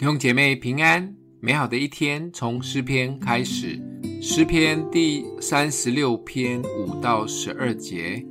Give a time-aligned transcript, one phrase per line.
[0.00, 3.78] 弟兄姐妹平安，美好的一天从诗篇开始。
[4.22, 8.26] 诗篇第三十六篇五到十二节：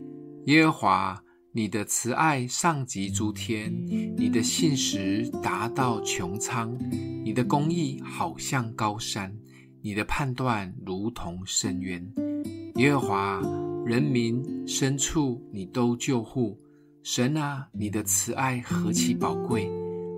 [0.46, 3.72] 耶和华，你的慈爱上及诸天，
[4.18, 6.76] 你的信实达到穹苍，
[7.24, 9.32] 你的公义好像高山，
[9.84, 12.04] 你的判断如同深渊。
[12.78, 13.42] 耶和华，
[13.86, 16.58] 人民牲畜你都救护。
[17.04, 19.70] 神啊，你的慈爱何其宝贵！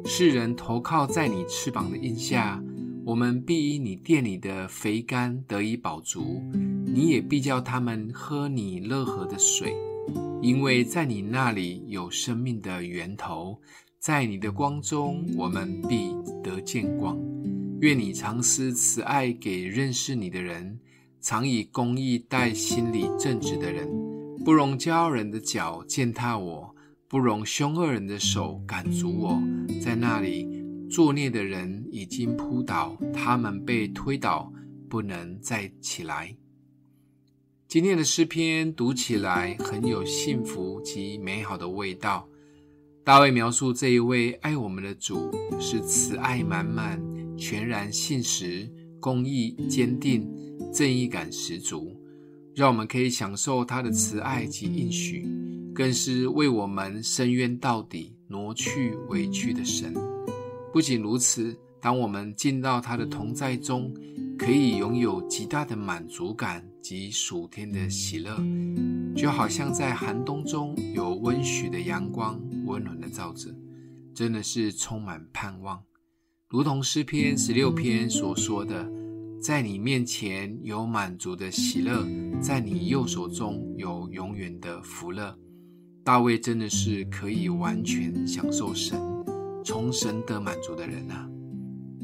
[0.03, 2.61] 世人投靠在你翅膀的荫下，
[3.05, 6.41] 我们必以你殿里的肥甘得以饱足。
[6.85, 9.73] 你也必叫他们喝你乐河的水，
[10.41, 13.59] 因为在你那里有生命的源头，
[13.99, 17.17] 在你的光中，我们必得见光。
[17.79, 20.77] 愿你常施慈爱给认识你的人，
[21.21, 23.87] 常以公义待心里正直的人，
[24.43, 26.75] 不容骄傲人的脚践踏我。
[27.11, 29.43] 不容凶恶人的手赶逐我，
[29.83, 30.47] 在那里
[30.89, 34.49] 作孽的人已经扑倒，他们被推倒，
[34.87, 36.33] 不能再起来。
[37.67, 42.29] 今天的诗篇读起来很有幸福及美好的味道。
[43.03, 46.97] 大卫描述这一位爱我们的主是慈爱满满、
[47.37, 50.25] 全然信实、公义坚定、
[50.71, 51.93] 正义感十足，
[52.55, 55.27] 让我们可以享受他的慈爱及应许。
[55.73, 59.93] 更是为我们伸冤到底、挪去委屈的神。
[60.73, 63.93] 不仅如此，当我们进到他的同在中，
[64.37, 68.37] 可以拥有极大的满足感及属天的喜乐，
[69.15, 73.53] 就好像在寒冬中有温煦的阳光，温暖的照着，
[74.13, 75.81] 真的是充满盼望。
[76.49, 78.89] 如同诗篇十六篇所说的，
[79.41, 82.05] 在你面前有满足的喜乐，
[82.41, 85.37] 在你右手中有永远的福乐。
[86.03, 88.99] 大卫真的是可以完全享受神、
[89.63, 91.29] 从神得满足的人啊！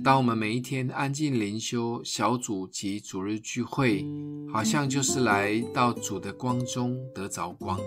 [0.03, 4.05] 当我们每一天安静灵修、小组及主日聚会，
[4.53, 7.79] 好像就是来到主的光中得着光，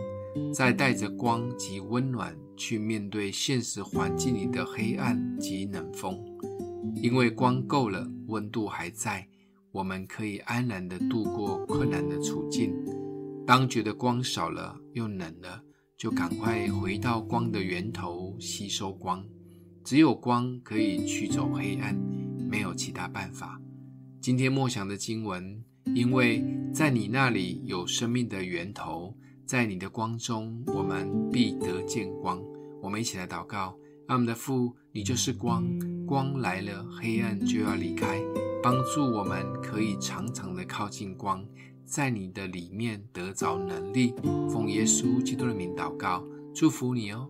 [0.53, 6.19] 再带着光及温暖去面对现实环境里的黑暗及冷风。
[6.97, 9.25] 因为光够了，温度还在，
[9.70, 12.75] 我们可以安然地度过困难的处境。
[13.47, 15.62] 当觉得光少了，又冷了。
[16.00, 19.22] 就赶快回到光的源头，吸收光。
[19.84, 21.94] 只有光可以驱走黑暗，
[22.50, 23.61] 没有其他办法。
[24.19, 25.62] 今天默想的经文，
[25.94, 32.43] 因为在你那里有生命的源头，在你的光中，我们必得见光。
[32.81, 35.67] 我们一起来祷告：阿们的父，你就是光，
[36.06, 38.19] 光来了，黑暗就要离开，
[38.62, 41.44] 帮助我们可以常常的靠近光。
[41.90, 44.14] 在你的里面得着能力，
[44.48, 46.24] 奉耶稣基督的名祷告，
[46.54, 47.28] 祝福你哦。